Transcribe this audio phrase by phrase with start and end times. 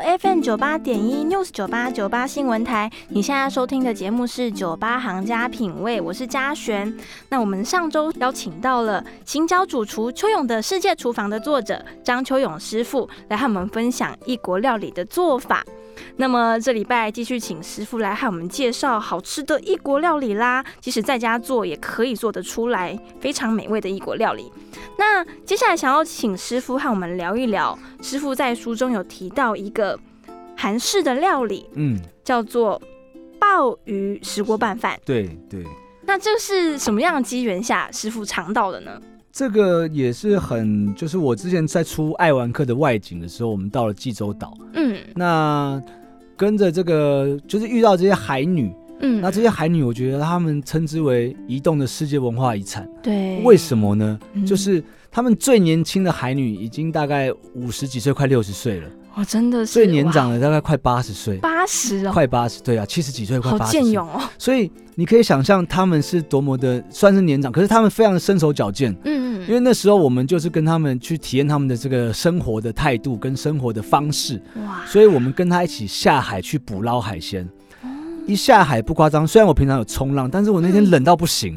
[0.00, 2.90] FM 九八点一 News 九八九八新闻台。
[3.08, 6.96] 你现在收听的节目是《九八行家品味》，我是嘉璇。
[7.28, 15.64] 那我们上周邀请到了行脚主厨邱勇的世界厨房的作者张秋勇师傅，来和我们分享异国料理的做法。
[16.16, 24.50] 那么这礼拜继续请师傅来和我们介绍好吃的异国料理啦，即使在家做也可以做得出来，非常美味的异国料理。
[24.98, 29.98] 那接下来想要请师傅和我们聊一聊，师傅在书中有提到一个
[30.56, 32.80] 韩式的料理，嗯，叫做
[33.38, 34.98] 鲍鱼石锅拌饭。
[35.04, 35.64] 对对，
[36.02, 39.00] 那这是什么样的机缘下师傅尝到的呢？
[39.34, 44.96] 这个也是很，就是我之前在出爱玩客的外景的时候，我们到了济州岛，嗯。
[45.16, 45.82] 那
[46.36, 52.88] 跟着这个就是遇到这些海女，嗯，那这些海女，我觉得她们称之为移动的世界文化遗产。
[53.02, 54.16] 对，为什么呢？
[54.34, 54.46] 嗯。
[54.46, 63.82] 就是她们最年轻的海女已经大概五十几岁，快六十岁了，哦，真的是最年长的大概快八十岁，八十哦，快八十，对啊，七十几岁，快好八十好。
[63.82, 68.92] 健勇哦，所以你可以想象他们是多么的算是年长，可是他们非常的身手矫健。
[69.04, 77.44] 嗯嗯因为那时候我们就是跟他们去体验他们的这个生活的态度跟生活的方式，哇，所以我们跟他一起下海去捕捞海鲜。
[77.82, 77.88] 哦
[78.26, 81.54] 一下海不夸张，虽然我平常有冲浪，但是我那天冷到不行，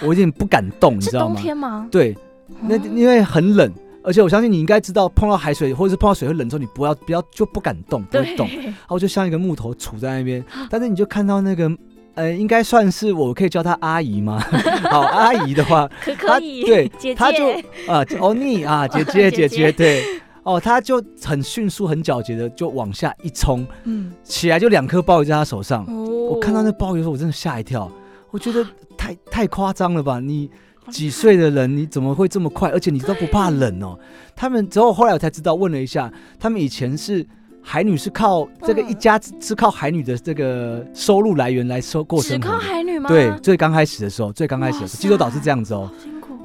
[0.00, 1.38] 我有点不敢动，你知道吗？
[1.38, 1.86] 天吗？
[1.90, 2.16] 对，
[2.62, 3.70] 那哦因为很冷，
[4.06, 11.70] 而且我相信你应该知道，碰到海水或者是碰到水会冷之后，你不要不要就不敢动，不会动，然后就像一个木头杵在那边， 但是你就看到那个。
[12.14, 14.42] 呃，应该算是我可以叫她阿姨吗？
[14.90, 20.02] 好，阿姨的话，可可她以，对姐她就姐，啊，欧尼啊， 姐姐姐姐姐姐，对，
[20.42, 25.84] 哦，她就很迅速、很皎洁的就往下一冲，嗯，起来就两颗鲍鱼在她手上。
[25.84, 27.92] 哦，我看到那鲍鱼的时候，我真的吓一跳，
[28.30, 30.18] 我觉得 太太夸张了吧？
[30.18, 30.50] 你
[30.90, 32.70] 几岁的人，你怎么会这么快？
[32.70, 33.98] 而且你都不怕冷哦？
[34.34, 37.26] 他们之后后来我才知道，问了一下，他们以前是。
[37.68, 42.58] 海女是靠这个嗯一家是靠海女的这个收入来源来收过生活的。
[42.60, 43.08] 海女吗？
[43.08, 45.90] 对，最刚开始的时候，最刚开始的时候，济州岛是这样子哦。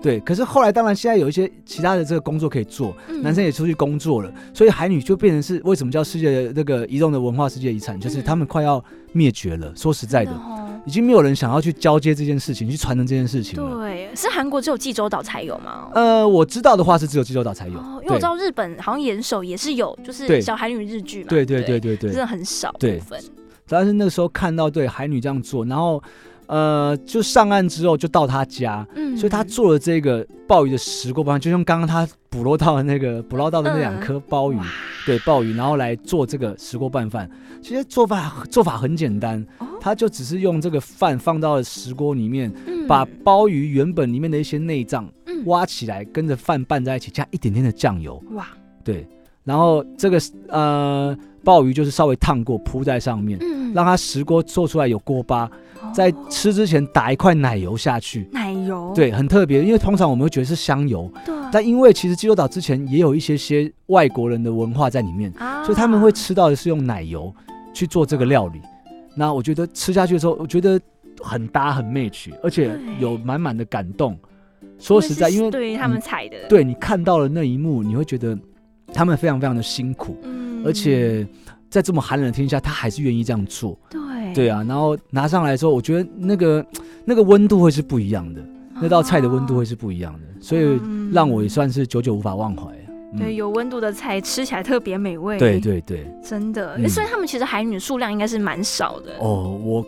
[0.01, 9.71] 对，可是后来当然现在有一些其他的这个工作可以做，嗯男生也出去工作了，所以海女就变成是为什么叫世界的那个移动的文化世界遗产，就是嗯他们快要灭绝了。
[9.75, 13.77] 说实在的，哦已经没有人想要去交接这件事情，去传承这件事情了。
[13.77, 15.89] 对，是韩国只有济州岛才有吗？
[15.93, 21.29] 呃，我知道的话是只有济州岛才有，哦，因为我知道日本好像岩手也是有，就是对小海女日剧嘛。
[21.29, 23.21] 对对对对对对真的很少部分。
[23.67, 26.01] 但是那个时候看到对海女这样做，然后
[26.47, 34.65] 呃，就上岸之后就到他家，嗯所以他做了这个鲍鱼的石锅拌饭，就像刚刚他捕捞到的那个捕捞到的那两颗鲍鱼，哇
[35.05, 37.29] 对鲍鱼，然后来做这个石锅拌饭。
[37.61, 42.87] 其实做法做法很简单，哦他就只是用这个饭放到了石锅里面，嗯。
[42.87, 45.43] 把鲍鱼原本里面的一些内脏嗯。
[45.45, 48.47] 挖起来，跟着饭拌在一起，加一点点的酱油，哇，
[48.83, 49.07] 对，
[49.43, 53.73] 然后这个呃鲍鱼就是稍微烫过铺在上面，嗯。
[53.73, 55.49] 让它石锅做出来有锅巴，
[55.93, 58.27] 在哦吃之前打一块奶油下去。
[58.31, 65.63] 奶油，对，很特别，因为通常我们会觉得是香油，对，但因为其实济州岛之前也有一些些外国人的文化在里面，啊。
[65.63, 67.33] 所以他们会吃到的是用奶油
[67.73, 68.59] 去做这个料理。
[69.21, 70.81] 那我觉得吃下去的时候，我觉得
[71.21, 74.17] 很搭很 match，而且有满满的感动。
[74.79, 78.35] 说实在，因为对于他们你采的，，对你看到了那一幕，你会觉得
[78.91, 80.63] 他们非常非常的辛苦，嗯。
[80.65, 81.27] 而且
[81.69, 83.77] 在这么寒冷的天气下，他还是愿意这样做。
[83.91, 84.01] 对。
[84.33, 86.65] 对啊，然后拿上来之后，我觉得那个
[87.05, 88.41] 那个温度会是不一样的，
[88.81, 91.11] 那道菜的温度会是不一样的，所以嗯。
[91.13, 92.75] 让我也算是久久无法忘怀。
[93.13, 93.19] 嗯。
[93.19, 96.89] 对有温度的菜吃起来特别美味，对，对对，真的，嗯。
[96.89, 99.85] 所以他们其实海女数量应该是蛮少的，哦，我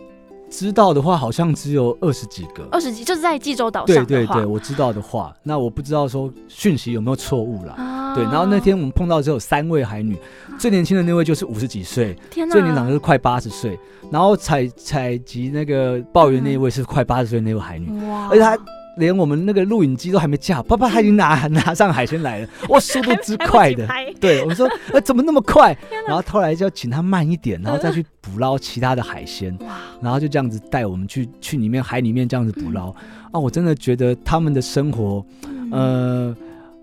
[0.50, 2.66] 知道的话好像只有二十几个。
[2.70, 7.74] 二十几，就是在济州岛对上对对对，我知道的话，那我不知道说讯息有没有错误啦。
[7.74, 8.14] 啊。
[8.14, 10.16] 对，然后那天我们碰到只有三位海女，
[10.56, 13.76] 最年轻的那位就是五十几岁，天哪，最年长的是快八十岁，
[14.08, 18.56] 然后采采集那个鲍鱼那一位是快八十岁的那位海女，哇，而且她
[18.96, 23.88] 连我们那个录影机都还没架，爸爸他已经拿拿上海鲜来了， 哇，速度之快的。
[24.20, 25.76] 对，我们说，呃，怎么那么快？
[26.06, 32.90] 然后后来就要请他慢一点，然后再去捕捞其他的海鲜，哇，然后就这样子带我们去去里面海里面这样子捕捞。
[32.90, 32.94] 嗯
[33.32, 35.24] 啊，我真的觉得他们的生活，
[35.72, 36.34] 呃，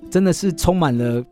[0.10, 1.24] 真的是充满了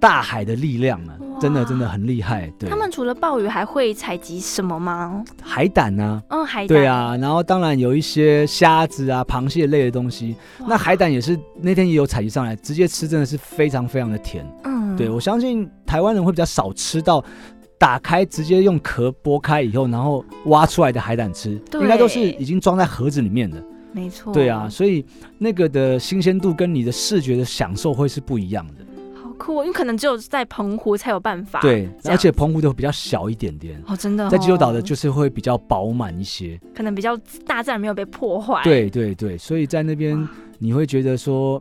[0.00, 2.52] 大海的力量啊，真的真的很厉害。
[2.58, 5.24] 对，他们除了鲍鱼还会采集什么吗？
[5.42, 6.68] 海胆啊，嗯，海胆。
[6.68, 10.36] 对，啊，然后当然有一些虾子啊、螃蟹类的东西。
[10.66, 14.46] 那海胆也是那天也有采集上来，直接吃真的是非常非常的甜。
[14.64, 17.24] 嗯，对我相信台湾人会比较少吃到。
[17.76, 23.62] 打开直接用壳剥开以后，然后挖出来的海胆吃，应该都是已经装在盒子里面的。
[23.92, 24.32] 没错。
[24.32, 25.04] 对啊，，所以
[25.38, 28.83] 那个的新鲜度跟你的视觉的享受会是不一样的。
[29.34, 31.60] 好酷、哦，因为可能只有在澎湖才有办法。
[31.60, 36.60] 对，而且澎湖的比较小一点点，哦，真的、哦，在济州岛的就是会比较饱满一些。
[36.74, 37.16] 可能比较
[37.46, 40.28] 大自然没有被破坏。，对对对，所以在那边
[40.58, 41.60] 你会觉得说，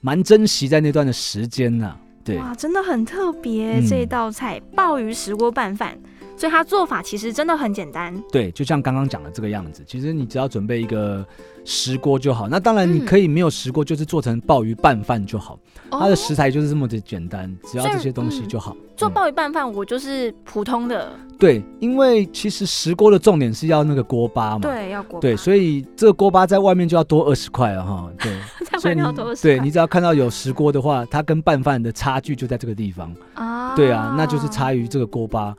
[0.00, 5.96] 蛮珍惜在那段的时间呐、对，哇，真的很特别、嗯这一道菜鲍鱼石锅拌饭，
[6.42, 8.12] 所以它做法其实真的很简单。
[8.32, 11.24] 对，就像刚刚讲的这个样子，其实你只要准备一个
[11.64, 12.48] 石锅就好。
[12.48, 15.56] 那当然嗯你可以没有石锅，就是做成鲍鱼拌饭就好。
[15.88, 18.76] 它的哦食材就是这么的简单，只要这些东西嗯就好。
[18.96, 24.58] 做嗯鲍鱼拌饭，我就是普通的，对，因为其实石锅的重点是要那个锅巴嘛。
[24.58, 28.10] 对，要锅巴对，所以这个锅巴在外面就要多二十块了哈。
[28.18, 28.32] 对，
[28.66, 29.42] 在外所以你面要多少？
[29.44, 33.14] 对你只要看到有石锅的话，它跟拌饭的差距就在这个地方。
[33.34, 35.54] 啊，对啊，那就是差于这个锅巴。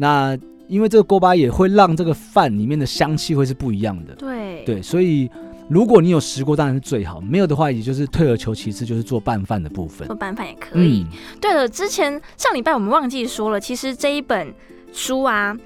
[0.00, 4.14] 那因为这个锅巴也会让这个饭里面的香气会是不一样的。
[4.14, 5.28] 对对，所以
[5.68, 10.14] 如果你有石锅，当然是最好；没有的话，也就是退而求其次，就是做拌饭的部分做。
[10.14, 11.04] 拌饭也可以。
[11.10, 14.54] 嗯，对了，之前上礼拜我们忘记说了，其实这一本
[14.92, 15.56] 书啊，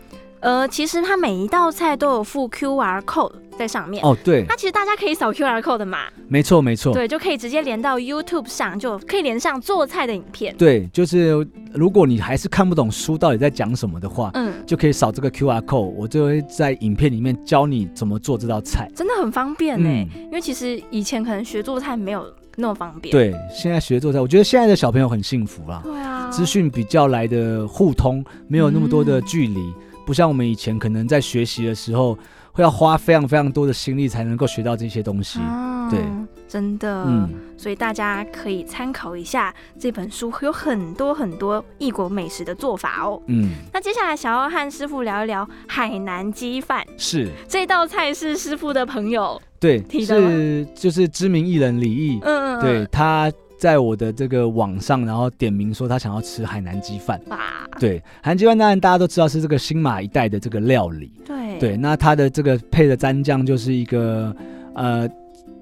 [0.42, 4.04] 呃，其实它每一道菜都有附 QR code 在上面。
[4.04, 5.98] 哦，对，那其实大家可以扫 QR code 的嘛，
[6.28, 6.92] 没错，没错。
[6.92, 10.52] 对，就可以直接连到 YouTube 上，就可以连上做菜的影片。
[10.56, 18.90] 对，就是如果你还是看不懂书到底在讲什么的话，嗯，就可以扫这个 QR code，我就会在影片里面教你怎么做这道菜。
[18.96, 23.12] 真的很方便呢、嗯因为其实以前可能学做菜没有那么方便。
[23.12, 29.72] 对，现在学做菜，我觉得现在的小朋友很幸福啦，对啊，资讯比较来的互通，没有那么多的嗯距离，
[30.04, 32.18] 不像我们以前可能在学习的时候
[32.52, 35.38] 会要花非常非常多的心力才能够学到这些东西。
[35.40, 36.00] 啊对，
[36.48, 37.28] 真的，嗯，
[37.58, 43.20] 所以大家可以参考一下这本书，有很多很多异国美食的做法哦。
[43.26, 46.82] 嗯，那接下来想要和师傅聊一聊海南鸡饭。
[46.96, 47.28] 是。
[47.46, 53.30] 这道菜，是师傅的朋友，对，是就是知名艺人李毅，嗯，对，他
[53.62, 57.20] 在我的这个网上，然后点名说他想要吃海南鸡饭。
[57.28, 57.38] 哇，
[57.78, 61.12] 对，海南鸡饭当然大家都知道是这个新马一带的这个料理。
[61.24, 64.34] 对对，那它的这个配的蘸酱就是一个
[64.74, 65.08] 呃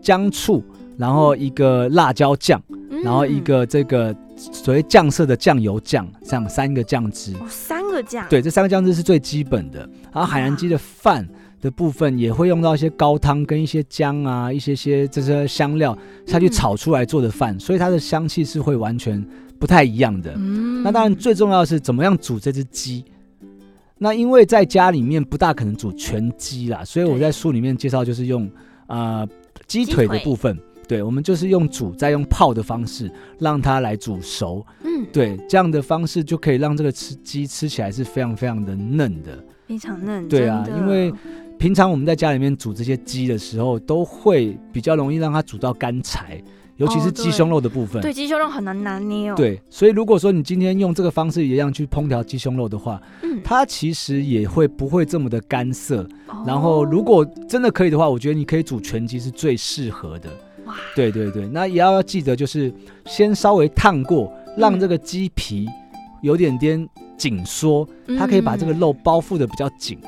[0.01, 0.65] 姜醋，
[0.97, 2.59] 然后一个辣椒酱，
[2.91, 7.35] 嗯然后一个这个所谓酱色的酱油酱，这样三个酱汁。
[7.35, 9.81] 哦三个酱，对，这三个酱汁是最基本的。
[10.11, 11.29] 然后海南鸡的饭
[11.61, 15.97] 的部分也会用到一些高汤跟一些姜啊，一些些这些香料
[16.27, 19.23] 下去嗯炒出来做的饭，所以它的香气是会完全
[19.59, 20.33] 不太一样的。
[20.37, 23.05] 嗯那当然最重要的是怎么样煮这只鸡。
[23.99, 28.51] 那因为在家里面不大可能煮全鸡啦，所以我在书里面介绍就是用
[28.87, 29.27] 啊
[29.67, 30.59] 鸡鸡腿的部分，
[30.89, 39.45] 对我们就是用煮再用泡的方式让它来煮熟，嗯，对这样的方式就可以让这个吃鸡吃起来是非常非常的嫩的。
[39.69, 41.13] 非常嫩，对啊因为
[41.61, 46.43] 平常我们在家里面煮这些鸡的时候，都会比较容易让它煮到干柴，
[46.79, 48.01] 尤其哦是鸡胸肉的部分。
[48.01, 56.03] 对鸡胸肉很难拿捏哦，，对，所以如果说你今天用这个方式一样去烹调鸡胸肉的话，嗯，它其实也会不会这么的干涩。
[56.29, 60.31] 哦然后如果真的可以的话，我觉得你可以煮全鸡是最适合的。
[60.65, 62.73] 哇，对对对，那也要记得就是
[63.05, 65.69] 先稍微烫过，让这个鸡皮
[66.23, 66.89] 有点点
[67.19, 67.87] 紧缩，
[68.19, 69.99] 它可以把这个嗯肉包覆的比较紧。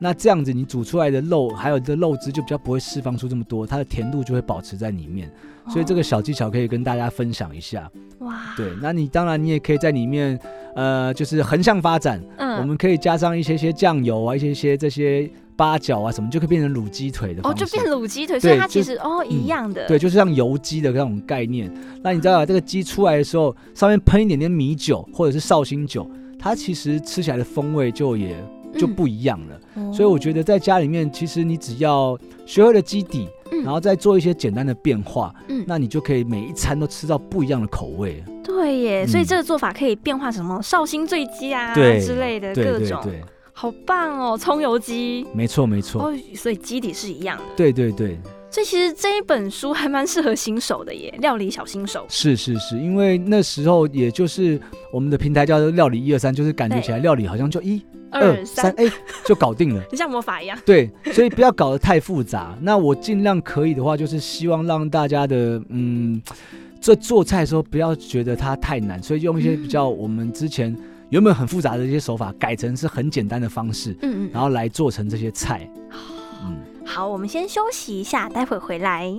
[0.00, 5.30] 那这样子，你煮出来的肉还有这肉汁就比较不会释放出这么多，它的甜度就会保持在里面。
[5.68, 7.88] 所以这个小技巧可以跟大家分享一下。
[8.18, 10.38] 哦哇，对，那你当然你也可以在里面，
[10.74, 21.72] 呃，就是横向发展，嗯，我们可以加上一些些酱油啊，一些些这些八角啊什么，就可以变成卤鸡腿的哦，就变卤鸡腿，所以它其实哦一样的，对，就是像油鸡的那种概念。
[22.02, 28.36] 那你知道这个鸡出来的时候，上面喷一点点米酒或者是绍兴酒，它其实吃起来的风味就也
[28.74, 29.60] 就嗯不一样了。
[29.80, 33.62] 哦所以我觉得在家里面，其实你只要学会了基底，嗯。
[33.62, 35.64] 然后再做一些简单的变化，嗯。
[35.66, 38.22] 那你就可以每一餐都吃到不一样的口味。
[38.42, 43.12] 对耶，所以嗯这个做法可以变化什么绍兴醉鸡啊之类的各种，对。
[43.12, 43.20] 对，
[43.52, 45.26] 好棒哦，葱油鸡。
[45.34, 48.18] 没错没错，哦，所以基底是一样的，对对对，
[48.50, 52.04] 所以其实这一本书还蛮适合新手的耶，料理小新手。
[52.08, 54.60] 是是是，因为那时候也就是
[54.92, 58.74] 我们的平台叫做料理一二三，就是感觉起来料理好像就一二二三
[59.24, 59.82] 就搞定了。
[59.90, 60.58] 就像魔法一样。
[60.64, 62.56] 对，所以不要搞得太复杂。
[62.60, 66.20] 那我尽量可以的话，就是希望让大家的嗯
[66.80, 70.74] 在做菜的时候不要觉得它太难，所以用一些比较我们之前
[71.10, 75.68] 原本很复杂的一些手法，改成是很简单的方式，嗯嗯，然后来做成这些菜。
[76.42, 79.14] 嗯，好，我们先休息一下，待会回来。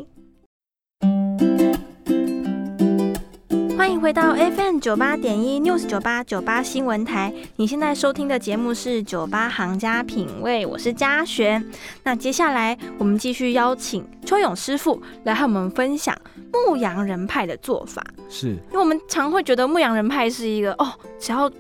[3.82, 7.34] 欢迎回到 FM 九八点一 News 九八九八新闻台。
[7.56, 11.68] 你现在收听的节目是酒吧行家品味，我是嘉璇。
[12.04, 16.16] 那接下来我们继续邀请邱勇师傅来和我们分享
[16.54, 18.06] 牧羊人派的做法。
[18.30, 21.52] 是因为我们常会觉得牧羊人派是一个哦，只要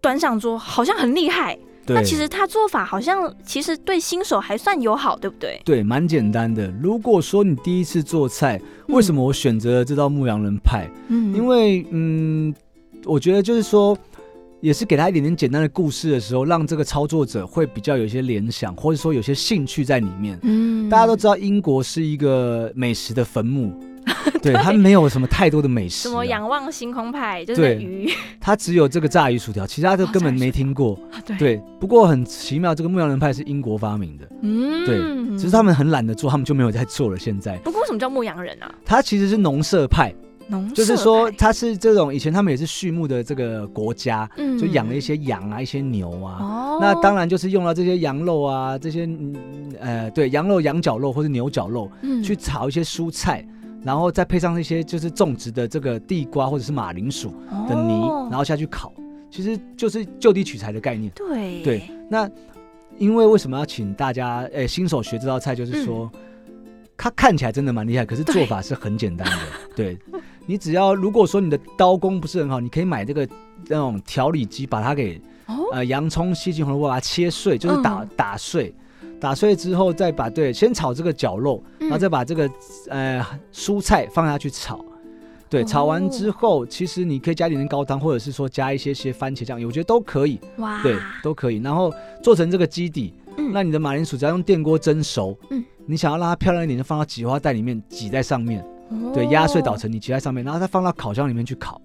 [0.00, 1.62] 端上桌好像很厉害，对
[1.94, 5.60] 那其实他做法好像其实对新手还算友好，对不对？
[5.64, 6.72] 对，蛮简单的。
[6.82, 10.88] 如果说你第一次做菜，为什么我选择了这道牧羊人派？
[11.08, 12.54] 嗯因为嗯，
[13.04, 13.96] 我觉得就是说，
[14.60, 20.38] 也是给他一点点简单的故事的时候，让这个操作者会比较有一些联想，或者说有些兴趣在里面。
[20.42, 23.72] 嗯大家都知道英国是一个美食的坟墓，
[24.42, 30.98] 对他没有什么太多的美食、什么啊，仰望星空派，就是鱼， 它只有这个炸鱼薯条，其他的哦根本没听过。
[31.26, 37.18] 对，对，不过很奇妙，这个牧羊人派是英国发明的，嗯对只是他们很懒得做，他们就没有在做了。
[37.18, 38.74] 现在不过为什么叫牧羊人啊？
[38.84, 40.12] 他其实是农舍派，
[40.48, 46.38] 农就是说它是这种以前他们也是畜牧的这个国家，嗯就养了一些羊啊、一些牛啊。
[46.40, 49.36] 哦，那当然就是用了这些羊肉啊，这些嗯
[49.80, 53.46] 呃对羊肉、羊角肉或者牛角肉嗯去炒一些蔬菜，
[53.82, 57.34] 然后再配上一些就是种植的这个地瓜或者是马铃薯
[57.68, 58.92] 的泥，哦然后下去烤，
[59.30, 61.12] 其实就是就地取材的概念。
[61.14, 62.28] 对对，那
[62.98, 66.10] 因为为什么要请大家诶、新手学这道菜，就是说。
[67.00, 69.36] 它看起来真的蛮厉害，可是做法是很简单的。
[69.76, 69.96] 对，
[70.46, 73.24] 你只要如果说你的刀工不是很好，你可以买这个
[73.68, 75.14] 那种调理机，把它给
[75.46, 78.74] 哦呃洋葱、西芹、红萝卜把它切碎，就是打、嗯打碎，
[79.20, 82.50] 打碎之后再把对，先炒这个绞肉，然后再嗯把这个
[82.88, 84.84] 呃蔬菜放下去炒。
[85.50, 90.38] 对，炒完之哦后，其实你可以加一点点高汤，或者是说加一些些番茄酱，我觉得都可以。
[90.58, 91.56] 哇，对，都可以。
[91.58, 91.90] 然后
[92.22, 101.80] 做成这个基底，嗯那你的马铃薯只要用电锅蒸熟，嗯你想要让它漂亮一点，就放到挤花袋里面挤在上面，哦对，压碎捣成泥挤在上面，然后再放到烤箱里面去烤。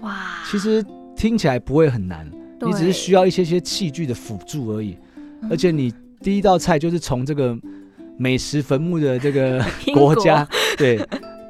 [0.00, 2.28] 哇，其实听起来不会很难，
[2.60, 4.98] 你只是需要，一些些器具的辅助而已。
[5.42, 5.92] 嗯而且你
[6.22, 7.56] 第一道菜就是从这个
[8.18, 10.46] 美食坟墓的这个 国家，
[10.76, 10.98] 对，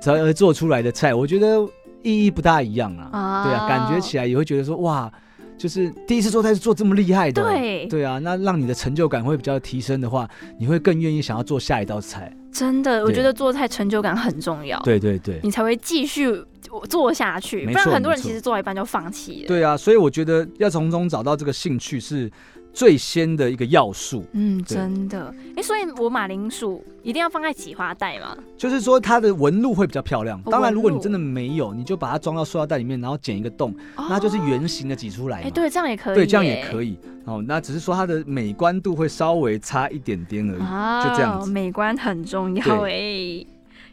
[0.00, 1.60] 才而做出来的菜，我觉得
[2.02, 3.08] 意义不大一样啊。
[3.12, 3.44] 啊。
[3.44, 5.10] 对啊，感觉起来也会觉得说哇，
[5.56, 7.86] 就是第一次做菜是做这么厉害的哦、对。
[7.86, 12.34] 对啊，那让你的成就感会比较提升的话，你会更愿意想要做下一道菜。
[12.52, 16.42] 真的，我觉得做菜成就感很重要，对对对，你才会继续
[16.88, 19.46] 做下去，不然很多人其实做到一半就放弃了。
[19.46, 22.30] 对啊，所以我觉得要从中找到这个兴趣是
[22.76, 24.22] 最先的一个要素。
[24.32, 28.36] 嗯，真的，哎，所以我马铃薯一定要放在挤花袋吗？
[28.54, 30.38] 就是说它的纹路会比较漂亮。
[30.44, 35.50] 哦当然，如果你真的没有，你就把它装到塑料袋里面，然后剪一个洞，那就是圆形的挤出来哎，嘛。
[35.54, 36.98] 对，这样也可以，对，这样也可以以。
[37.24, 41.50] 哦，那只是说它的美观度会稍微差一点点而已，啊，就这样子。
[41.50, 43.42] 美观很重要哎。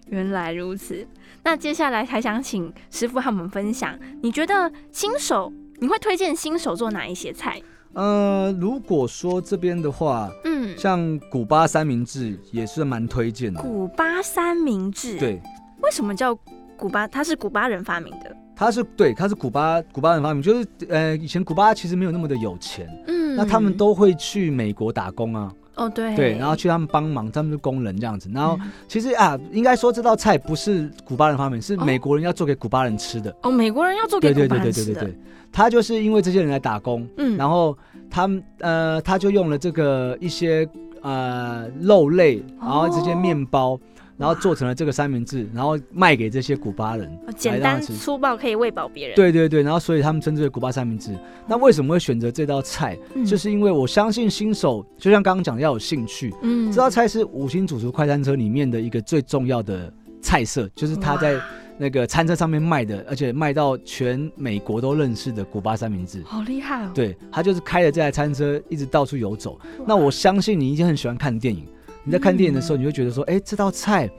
[0.10, 1.08] 原来如此，
[1.44, 7.62] 那接下来还想请师傅和我们分享，你觉得新手你会推荐新手做哪一些菜？
[7.94, 13.62] 呃，如果说这边的话，嗯，像古巴三明治也是蛮推荐的。
[13.62, 15.42] 古巴三明治，，对，
[15.82, 16.34] 为什么叫
[16.76, 17.08] 古巴？
[17.08, 26.16] 它是古巴人发明的，它是对，它是古巴古巴人发明，就是呃，以前古巴其实没有那么的有钱，嗯，那他们都会去美国打工啊，哦对。
[26.16, 28.30] 对，然后去他们帮忙，他们是工人这样子。
[28.34, 28.72] 然后嗯。
[28.88, 31.84] 其实啊，应该说这道菜不是古巴人发明，是哦。
[31.86, 33.36] 美国人要做给古巴人吃的。
[33.42, 35.18] 哦，美国人要做给古巴人吃的对对对对人吃的，对，
[35.52, 37.78] 他就是因为这些人来打工，嗯，然后
[38.10, 40.68] 他们呃，他就用了这个一些
[41.02, 43.80] 呃肉类，然后这些面包，
[44.18, 51.12] 然后做成了这个三明治，然后卖给这些古巴人，哦简单粗暴可以喂饱别人，，对对对，然后所以他们称之为古巴三明治。
[51.48, 52.98] 那为什么会选择这道菜？
[53.16, 56.34] 嗯就是因为我相信新手，就像刚刚讲的，要有兴趣。
[56.42, 59.92] 嗯这道菜是五星主厨快餐车里面的一个最重要的
[60.22, 61.40] 菜色，就是他在
[61.78, 66.22] 那个餐车上面卖的，而且卖到全美国都认识的古巴三明治。
[66.24, 69.60] 好厉害哦，对他就是开着这台餐车一直到处游走。
[69.86, 71.66] 那我相信你一定很喜欢看电影，
[72.04, 74.10] 你在看电影的时候，你会觉得说，哎、这道菜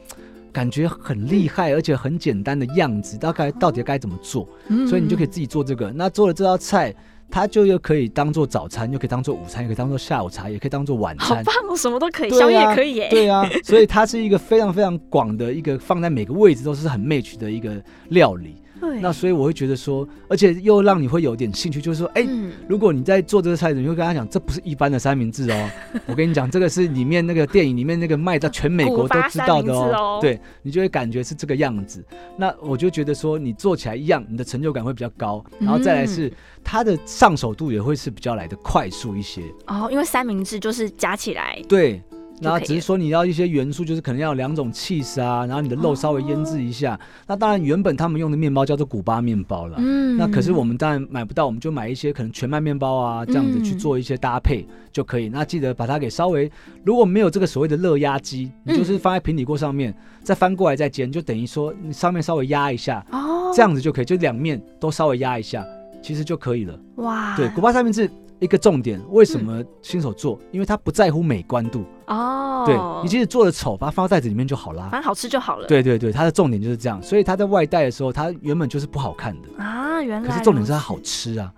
[0.52, 4.48] 感觉很厉害，而且很简单的样子，大概到底该怎么做？
[4.68, 5.92] 嗯所以你就可以自己做这个。
[5.92, 6.94] 那做了这道菜，
[7.30, 11.28] 它就又可以当做早餐，又可以当做午餐，也可以当做下午茶，也可以当做晚餐。
[11.28, 18.56] 好棒哦，什么都可以，宵夜也可以耶，对啊，所以它是一个非常非常广的一个放在每个位置都是很 match 的一个料理。
[18.84, 25.70] 对，那所以我会觉得说，而且又让你会有点兴趣，就是说，哎、嗯，如果你在做这个菜的，你会跟他讲，这不是一般的三明治哦，
[26.06, 32.04] 我跟你讲，这个是里面那个电影里面那个卖到全美国都知道的哦 对你就会感觉是这个样子。
[32.36, 39.42] 那我就觉得说，你做起来一样，你的成就感会比较高，然后再来是它的上手度也会是比较来的快速一些。
[39.66, 42.02] 哦，因为三明治就是夹起来，对。
[42.40, 46.98] 然后就可以只是说你要一些元素，就是可能要有两种 cheese 啊，然后你的肉稍微腌制一下。
[47.26, 49.76] 那当然，原本他们用的面包叫做古巴面包了。
[49.78, 55.28] 嗯那可是我们当然买不到，我们就买一些可能全麦面包啊，这样子去嗯做一些搭配就可以。
[55.28, 56.50] 那记得把它给稍微，
[56.84, 65.64] 如果没有这个所谓的热压机，你就是放在平底锅上面，再翻过来再煎，就等于说你上面稍微压一下，哦，这样子就可以，就两面都稍微压一下，
[66.00, 66.78] 其实就可以了。
[66.96, 70.38] 哇，对，古巴三明治一个重点，为什么新手做？
[70.52, 75.00] 因为他不在乎美观度，哦，对你即使做的丑，把它放到袋子里面就好啦反。
[75.00, 75.66] 正好吃就好了。
[75.66, 80.99] 对对对，它的重点就是这样，所以它在外带的时候，它原本就是不好看的，啊，原来可是重点是它好。
[81.02, 81.52] 吃啊。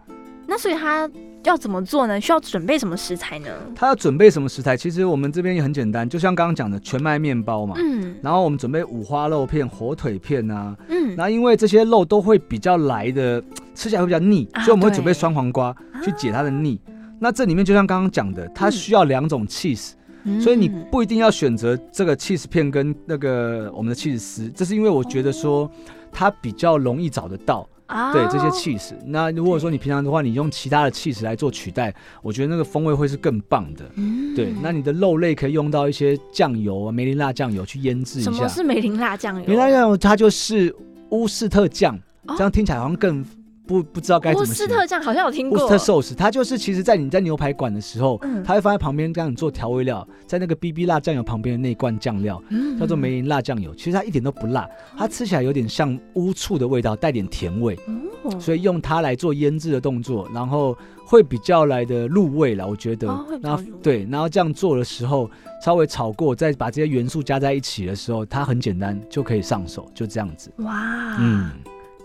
[0.49, 1.11] 那所以它
[1.45, 2.21] 要怎么做呢？
[2.21, 3.49] 需要准备什么食材呢？
[3.75, 4.77] 它要准备什么食材？
[4.77, 10.77] 其实我们这边也很简单，就像刚刚讲的全麦面包嘛，嗯然后我们准备五花肉片、火腿片啊。
[10.89, 13.43] 嗯，那因为这些肉都会比较来的，
[13.75, 15.75] 吃起来会比较腻，啊所以我们会准备酸黄瓜
[16.05, 16.81] 去解它的腻。
[17.19, 19.93] 那这里面就像刚刚讲的，它需要两种 cheese，、
[20.27, 25.71] 嗯所以你不一定要选择这个 cheese 片跟那个我们的 cheese 丝，这是因为我觉得说
[26.13, 27.67] 它比较容易找得到。
[27.87, 33.85] 啊对这些 cheese，那如果说你平常的话，你用其他的 cheese 来做取代，我觉得那个风味会是更棒的。
[33.95, 38.33] 嗯对，那你的肉类可以用到一些酱油啊，梅林辣酱油去腌制一下。
[38.33, 39.43] 什么是梅林辣酱油？
[39.43, 40.75] 梅林辣酱油它就是
[41.11, 43.25] 乌斯特酱，哦这样听起来好像更
[43.67, 44.75] 不不知道该怎乌么形容。
[44.75, 45.69] 斯特酱好像有听乌斯过。
[45.69, 57.75] 特寿司，它就是其实，在你在牛排馆的时候，嗯它会放在旁边让你做调味料，在那个 BB 辣酱油旁边的那一罐酱料嗯叫做梅林辣酱油，其实它一点都不辣，它吃起来有点像乌醋的味道，带点甜味。
[58.23, 63.09] 哦所以用它来做腌制的动作，然后会比较来的入味了，我觉得。
[63.09, 65.31] 哦会比较然后入味对，然后这样做的时候，
[65.65, 70.51] 稍微炒过，再把这些元素加在一起的时候，它很简单就可以上手，就这样子。
[70.57, 71.53] 哇，嗯，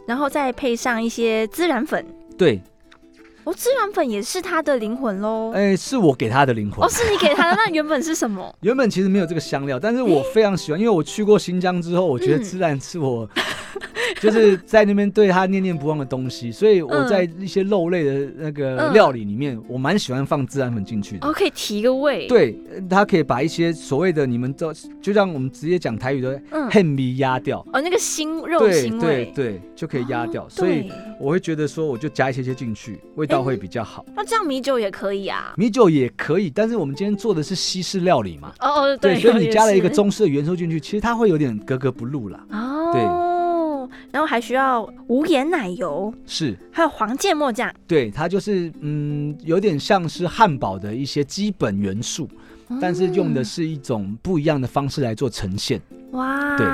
[0.05, 2.05] 然后再配上一些孜然粉。
[2.37, 2.61] 对，
[3.43, 5.51] 哦，孜然粉也是它的灵魂喽。
[5.53, 6.89] 哎，是我给它的灵魂哦，。
[6.89, 8.53] 是你给它的，那原本是什么？
[8.61, 13.27] 原本其实没有这个香料，但是我非常喜欢，因为我去过新疆之后，我觉得嗯孜然是我
[14.19, 21.27] 就是在那边对他念念不忘的东西，所以我嗯在一些肉类的那个嗯料理里面，我蛮喜欢放孜然粉进去的。
[21.27, 30.43] 哦，可以提个味。，对，呃它可以把一些所谓的你们都就像我们直接讲台语的嗯，恨味压掉，哦，那个腥肉对腥味，对对，就可以压掉。
[30.43, 34.03] 哦所以对我会觉得说，我就加一些些进去，味道会比较好。
[34.15, 35.53] 那这样米酒也可以啊。
[35.55, 42.43] 米酒也可以，但是我们今天做的是西式料理嘛，哦哦，对，所以你加了一个中式的元素进去，其实它会有点格格不入啦。
[42.49, 43.01] 哦，对
[44.11, 52.27] 然后还需要无盐奶油，是，还有黄芥末酱，对，它就是嗯，有点像是汉堡的一些基本元素，
[52.79, 55.81] 但是用的嗯是一种不一样的方式来做呈现。
[56.11, 56.65] 哇，对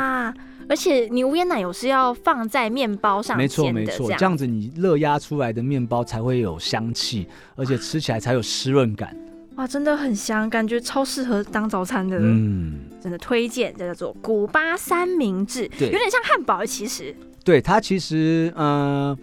[0.69, 9.15] 而且你无盐奶油是要放在面包上没错没错，这这样子你热压出来的面包才会有香气，而且吃起来才有湿润感。
[9.55, 15.87] 哇，真的很香，感觉超适合当早餐的，嗯，真的推荐，这叫做古巴三明治，对。
[15.87, 19.17] 有点像汉堡，其实，对，它其实呃，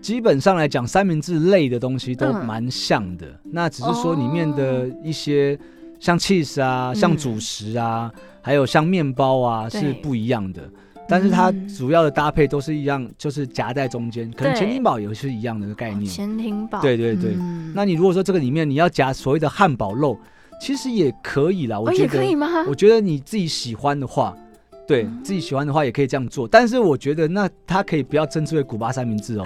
[0.00, 2.46] 基本上来讲，三明治类的东西都嗯。
[2.46, 3.26] 蛮像的。
[3.44, 5.58] 那只是说里面的一些
[5.98, 7.16] 像 cheese 啊、像嗯。
[7.18, 8.10] 主食啊，
[8.42, 10.62] 还有像面包啊是不一样的。
[11.08, 16.06] 但是它嗯主要的搭配都是一样，就是夹在中间，可能对潜艇堡也是一样的概念。
[16.06, 20.16] 潜艇堡，对对对嗯那你如果说这个里面你要夹所谓的汉堡肉，
[20.60, 21.80] 其实也可以啦。
[21.80, 22.46] 我哦觉得，也可以吗？
[22.68, 24.36] 我觉得你自己喜欢的话，
[24.86, 26.46] 对嗯自己喜欢的话也可以这样做。
[26.46, 29.44] 但是我觉得那它可以不要称之为古巴三明治哦，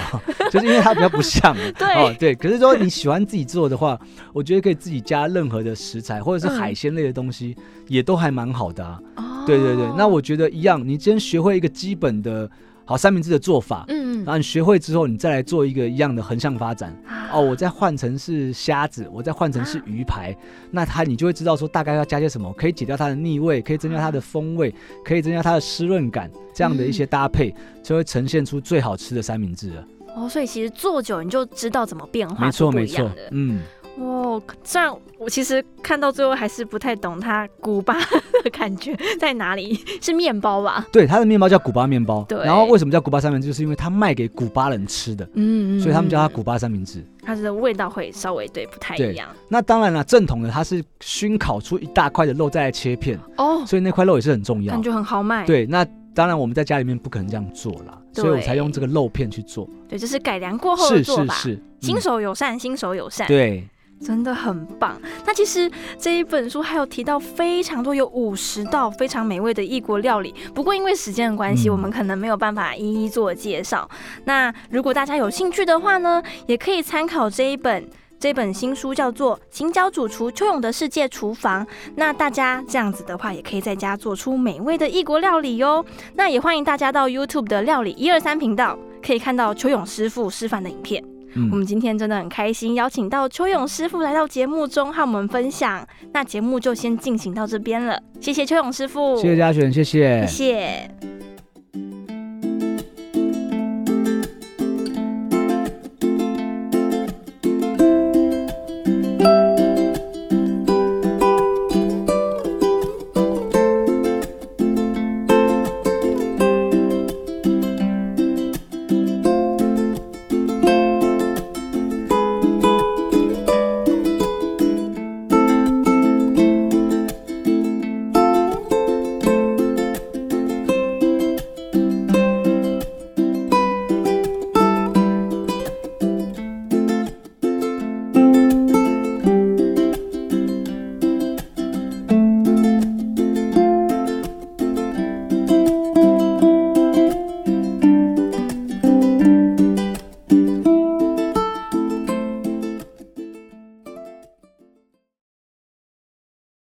[0.55, 1.55] 就是因为它比较不像。
[1.77, 2.35] 对哦对。
[2.35, 3.99] 可是说你喜欢自己做的话，
[4.33, 7.57] 我觉得可以自己加任何的食材或者是嗯海鲜类的东西，
[7.89, 9.01] 也都还蛮好的啊。
[9.17, 12.51] 哦对对对，那我觉得一样，你先学会一个基本的
[12.87, 13.85] 好三明治的做法。
[13.89, 16.97] 嗯然后你学会之后，你再来做一个一样的横向发展。
[17.31, 20.35] 哦，我再换成是虾子，我再换成是鱼排，
[20.71, 29.85] 那它你就会知道说大概要加些什么，可以解掉它的腻味，可以增加它的风味，可以增加它的湿润感，这样的一些搭配，就会呈现出最好吃的三明治了。
[30.15, 33.63] 哦，所以其实做久你就知道怎么变化，没错不没错嗯，
[33.99, 37.95] 哦，虽然我其实看到最后还是不太懂它古巴
[38.43, 40.87] 的感觉在哪里，是面包吧？
[40.93, 43.49] 对，它的面包叫古巴面包，对然后为什么叫古巴三明治？
[43.49, 47.05] 就是因为它卖给古巴人吃的，嗯所以他们叫它嗯古巴三明治。
[47.27, 54.83] 它的味道会稍微对不太一样那当然了，正统的它是熏烤出一大块的肉再来切片，哦，所以那块肉也是很重要感。
[54.83, 59.69] 觉很豪迈。，对，那当然我们在家里面不可能这样做啦，所以我才用这个肉片去做。
[59.89, 61.35] 对，这是改良过后的是做法。
[61.35, 63.27] 是是，新嗯手友善，新手友善。
[63.27, 63.69] 对，
[64.01, 65.01] 真的很棒。
[65.27, 70.33] 那其实这一本书还有提到非常多，有五十道非常美味的异国料理。
[70.55, 73.89] 不过因为时间的关系，嗯我们可能没有办法一一做介绍。
[74.25, 77.85] 那如果大家有兴趣的话呢，也可以参考这一本。
[78.25, 81.63] 这本新书叫做《青椒主厨邱勇的世界厨房》，
[81.95, 85.85] 那大家这样子的话，也可以在家做出美味的异国料理哟。
[86.15, 91.05] 那也欢迎大家到 YouTube 的料理一二三频道，可以看到邱勇师傅示范的影片。
[91.35, 95.87] 嗯我们今天真的很开心，邀请到邱勇师傅来到节目中和我们分享。
[96.15, 101.14] 那节目就先进行到这边了，谢谢邱勇师傅，谢谢嘉璇，谢谢谢谢